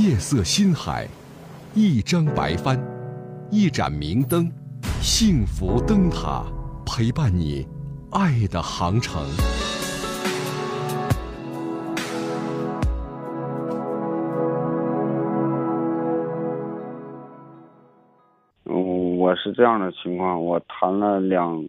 [0.00, 1.08] 夜色心海，
[1.74, 2.78] 一张白帆，
[3.50, 4.48] 一盏明灯，
[5.02, 6.44] 幸福灯塔
[6.86, 7.66] 陪伴你
[8.12, 9.20] 爱的航程。
[18.66, 21.60] 嗯，我是这样的情况，我谈了两，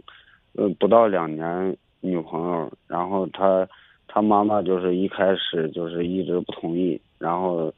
[0.54, 3.68] 呃，不到两年女朋友，然后她，
[4.08, 7.74] 她妈妈就是一开始就是一直不同意，然后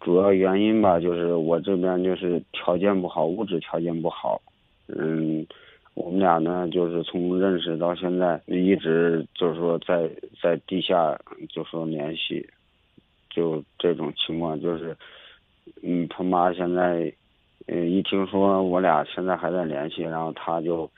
[0.00, 4.40] 主要原因吧，就是我这边就是条件不好，物质条件不好，
[4.88, 5.46] 嗯，
[5.94, 10.10] 我们俩呢就是从认识到现在一直就是说在
[10.42, 11.18] 在地下
[11.48, 12.46] 就说联系，
[13.28, 14.96] 就这种情况就是，
[15.82, 17.12] 嗯，他妈现在。
[17.66, 20.90] 嗯，一听说我俩现在还在联系，然后他就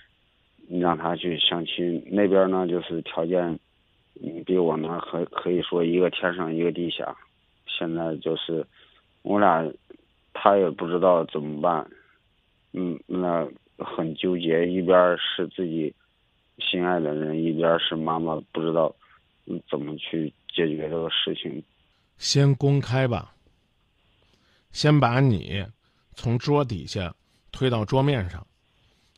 [0.71, 2.03] 让他去相亲。
[2.11, 3.43] 那边呢，就是条件，
[4.23, 7.15] 嗯，比我们可可以说一个天上一个地下。
[7.67, 8.65] 现在就是
[9.23, 9.73] 我俩，
[10.33, 11.91] 他也不知道怎么办，
[12.73, 13.49] 嗯，那
[13.79, 14.69] 很纠结。
[14.69, 15.95] 一边是自己
[16.59, 18.95] 心爱的人，一边是妈妈，不知道
[19.71, 21.63] 怎么去解决这个事情。
[22.19, 23.33] 先公开吧，
[24.71, 25.65] 先把你。
[26.15, 27.15] 从桌底下
[27.51, 28.47] 推到桌面上，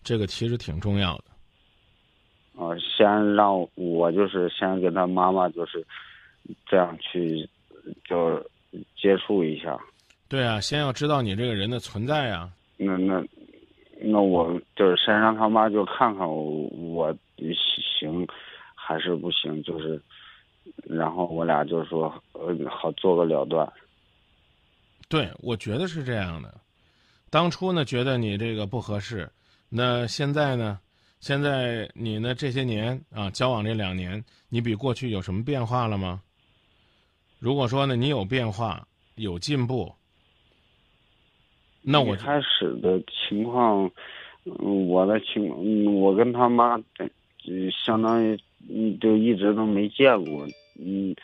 [0.05, 1.25] 这个其实挺重要的。
[2.63, 5.85] 啊，先让我就是先跟他妈妈就是
[6.67, 7.49] 这样去
[8.05, 8.41] 就
[8.97, 9.77] 接触一下。
[10.29, 12.51] 对啊，先要知道你这个人的存在啊。
[12.77, 13.25] 那那
[14.01, 17.17] 那我就是先让他妈就看看我我
[17.99, 18.27] 行
[18.75, 20.01] 还是不行，就是
[20.85, 23.71] 然后我俩就说呃好做个了断。
[25.09, 26.53] 对，我觉得是这样的。
[27.31, 29.31] 当初呢，觉得你这个不合适，
[29.69, 30.81] 那现在呢？
[31.21, 32.35] 现在你呢？
[32.35, 36.21] 这些年啊，交往这两年，你比过去有什么变化了吗？
[37.39, 39.91] 如果说呢，你有变化，有进步，
[41.85, 43.91] 那我开始的情况，
[44.45, 48.37] 嗯我的情，嗯我跟他妈，嗯相当于
[48.69, 50.47] 嗯，就一直都没见过。
[50.79, 51.15] 嗯，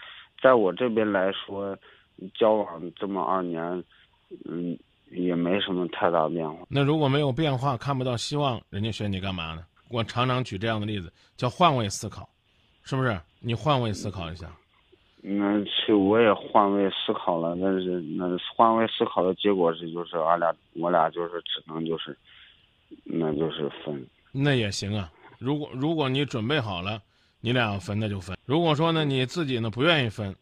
[0.41, 1.77] 在我这边来说，
[2.35, 3.85] 交往这么二年，
[4.45, 4.79] 嗯。
[5.13, 6.65] 也没什么太大变化。
[6.69, 9.65] 那如果没有变化，看不到希望，人家选你干嘛呢？
[9.89, 12.29] 我常常举这样的例子，叫换位思考，
[12.85, 13.21] 是不是？
[13.41, 14.47] 你换位思考一下。
[15.23, 22.17] 那是我也换位思考了，但是那换位思考的结果是，就是俺俩我俩就是只能就是，
[23.05, 24.07] 那就是分。
[24.33, 27.03] 那也行啊，如果如果你准备好了，
[27.41, 28.37] 你俩分那就分。
[28.47, 30.35] 如果说呢你自己呢不愿意分，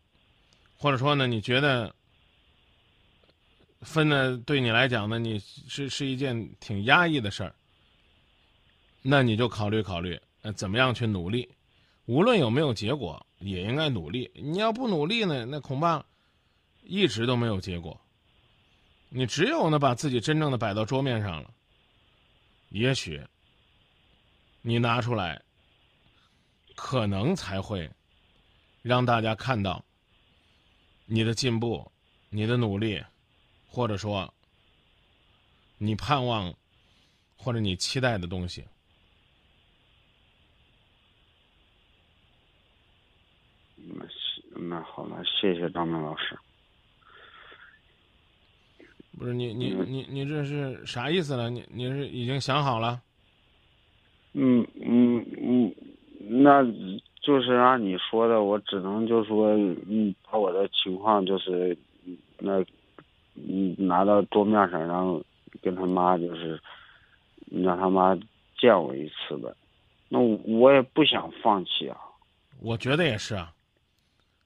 [0.76, 1.94] 或者说呢你觉得。
[3.82, 7.54] 分呢，对你来讲呢，你是是一件挺压抑的事儿。
[9.02, 11.48] 那你就考虑考虑，呃，怎么样去努力？
[12.08, 14.30] 无论有没有结果，也应该努力。
[14.34, 16.02] 你要不努力呢，那恐怕
[16.82, 18.00] 一直都没有结果。
[19.10, 21.52] 你只有呢，把自己真正的摆到桌面上了，
[22.70, 23.22] 也许
[24.62, 25.42] 你拿出来，
[26.74, 27.90] 可能才会
[28.80, 29.84] 让大家看到
[31.04, 31.92] 你的进步，
[32.30, 33.04] 你的努力。
[33.70, 34.32] 或者说，
[35.76, 36.56] 你盼望
[37.36, 38.64] 或者你期待的东西。
[44.60, 46.38] 那那好了，谢谢张明老师。
[49.18, 51.50] 不是你你你你这是啥意思呢？
[51.50, 53.00] 你你是已经想好了？
[54.34, 55.74] 嗯嗯嗯，
[56.20, 56.62] 那
[57.20, 59.48] 就是按你说的，我只能就说，
[59.88, 61.76] 嗯，把我的情况就是
[62.38, 62.64] 那。
[63.40, 65.22] 嗯，拿到桌面上，然后
[65.62, 66.60] 跟他妈就是
[67.46, 68.18] 让他妈
[68.58, 69.48] 见我一次呗。
[70.08, 71.96] 那我也不想放弃啊。
[72.60, 73.54] 我觉得也是啊。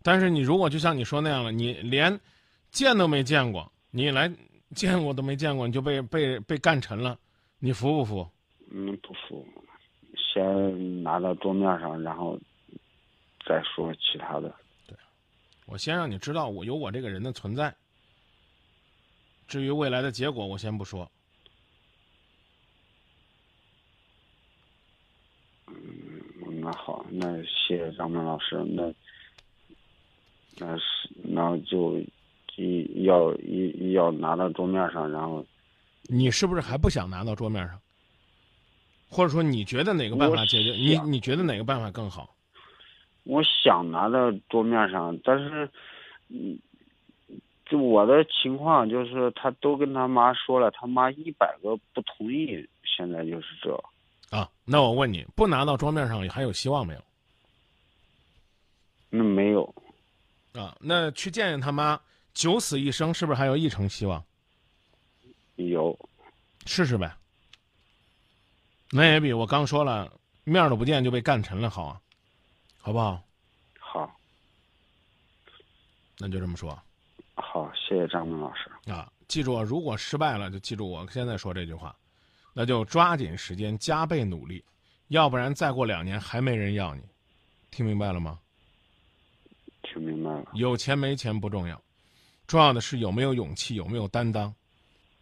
[0.03, 2.19] 但是你如果就像你说那样了，你连
[2.71, 4.31] 见都没见过，你来
[4.75, 7.19] 见过都没见过，你就被被被干沉了，
[7.59, 8.29] 你服不服？
[8.71, 9.47] 嗯，不服。
[10.17, 12.39] 先拿到桌面上，然后
[13.47, 14.55] 再说其他的。
[14.87, 14.97] 对，
[15.67, 17.75] 我先让你知道我有我这个人的存在。
[19.47, 21.11] 至于未来的结果，我先不说。
[25.67, 28.57] 嗯，那好，那谢谢张明老师。
[28.65, 28.91] 那
[30.59, 31.99] 那是然后就
[32.57, 35.45] 一要一要拿到桌面上，然后
[36.03, 37.79] 你是不是还不想拿到桌面上？
[39.09, 40.73] 或者说，你觉得哪个办法解决？
[40.73, 42.35] 你你觉得哪个办法更好？
[43.25, 45.69] 我想拿到桌面上，但是
[46.29, 46.59] 嗯。
[47.67, 53.75] 就我的情况，就是他都跟他妈说了，他妈一百个不同意，现在就是这。
[54.29, 57.01] 啊，那我问你，不拿到桌面上还有希望没有？
[59.09, 59.75] 那没有。
[60.53, 62.01] 啊，那去见见他妈，
[62.35, 64.23] 九死一生，是不是还有一成希望？
[65.57, 65.99] 有，
[66.67, 67.15] 试试呗。
[68.91, 70.13] 那也比我刚说了
[70.45, 72.01] 面都不见就被干沉了好啊，
[72.79, 73.23] 好不好？
[73.79, 74.15] 好，
[76.19, 76.79] 那就这么说
[77.35, 78.71] 好，谢谢张明老师。
[78.91, 79.11] 啊！
[79.29, 81.97] 记住，如果失败了，就记住我现在说这句话，
[82.53, 84.63] 那就抓紧时间加倍努力，
[85.09, 87.03] 要不然再过两年还没人要你。
[87.71, 88.39] 听明白了吗？
[89.83, 90.51] 听明白了。
[90.55, 91.83] 有钱没钱不重要，
[92.47, 94.55] 重要的是有没有勇气，有没有担当。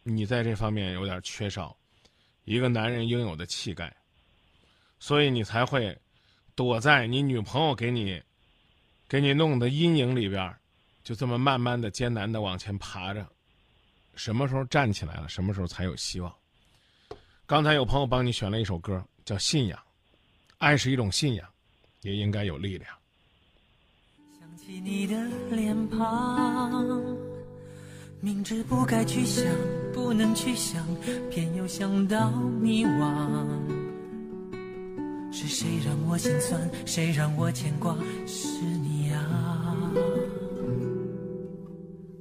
[0.03, 1.77] 你在这方面有点缺少，
[2.45, 3.95] 一个男人应有的气概，
[4.99, 5.97] 所以你才会
[6.55, 8.23] 躲在你女朋友给你
[9.09, 10.55] 给你弄的阴影里边，
[11.03, 13.27] 就这么慢慢的、艰难的往前爬着。
[14.15, 16.35] 什么时候站起来了，什么时候才有希望。
[17.47, 19.79] 刚才有朋友帮你选了一首歌，叫《信仰》，
[20.59, 21.49] 爱是一种信仰，
[22.03, 23.00] 也应该有力量。
[24.79, 25.17] 你的
[25.51, 26.87] 脸庞，
[28.21, 29.45] 明知不该去想，
[29.93, 30.87] 不能去想，
[31.29, 32.31] 偏又想到
[32.61, 33.09] 迷惘。
[35.33, 36.61] 是谁让我心酸？
[36.87, 37.97] 谁让我牵挂？
[38.27, 39.91] 是你啊！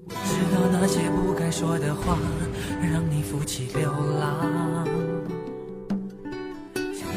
[0.07, 2.17] 我知道那些不该说的话，
[2.81, 4.98] 让你负气流浪。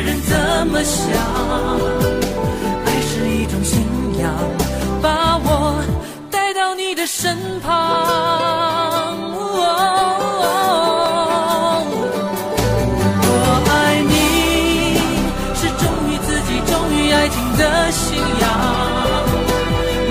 [0.00, 1.04] 人怎么想，
[2.86, 3.82] 爱是一种信
[4.20, 4.32] 仰，
[5.02, 5.82] 把我
[6.30, 7.72] 带到你的身旁。
[13.20, 13.32] 我
[13.70, 14.12] 爱你
[15.54, 18.44] 是忠于自己，忠于爱情的信仰。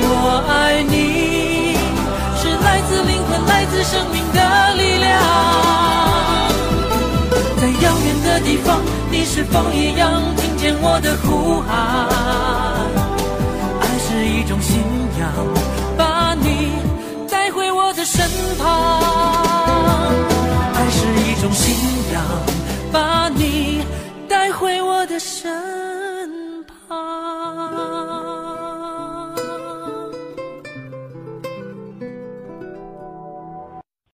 [0.10, 1.78] 我爱你
[2.36, 4.40] 是来自灵魂，来自生命的
[4.76, 5.57] 力量。
[8.40, 12.08] 地方，你是否一样听见我的呼喊？
[13.82, 14.82] 爱是一种信
[15.20, 15.32] 仰，
[15.98, 16.72] 把你
[17.30, 18.28] 带回我的身
[18.58, 18.97] 旁。